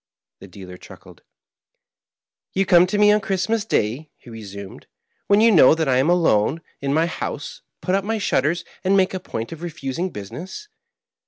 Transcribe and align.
The 0.39 0.47
dealer 0.47 0.77
chuckled." 0.77 1.21
Ton 2.55 2.65
come 2.65 2.87
to 2.87 2.97
me 2.97 3.11
on 3.11 3.21
Christ 3.21 3.49
mas 3.49 3.65
day," 3.65 4.09
he 4.17 4.31
resumed, 4.31 4.87
"when 5.27 5.41
you 5.41 5.51
know 5.51 5.75
that 5.75 5.87
I 5.87 5.97
am 5.97 6.09
alone 6.09 6.61
in 6.79 6.91
my 6.91 7.05
house, 7.05 7.61
put 7.81 7.93
up 7.93 8.03
my 8.03 8.17
shutters, 8.17 8.65
and 8.83 8.97
make 8.97 9.13
a 9.13 9.19
point 9.19 9.51
of 9.51 9.61
refusing 9.61 10.09
business. 10.09 10.69